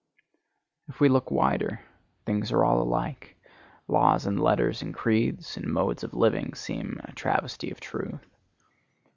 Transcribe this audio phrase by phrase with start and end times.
[0.89, 1.79] If we look wider,
[2.25, 3.37] things are all alike;
[3.87, 8.25] laws and letters and creeds and modes of living seem a travesty of truth.